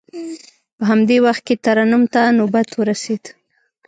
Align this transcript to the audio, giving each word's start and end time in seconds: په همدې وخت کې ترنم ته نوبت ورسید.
په 0.77 0.83
همدې 0.91 1.17
وخت 1.25 1.41
کې 1.47 1.55
ترنم 1.65 2.03
ته 2.13 2.21
نوبت 2.39 2.69
ورسید. 2.79 3.23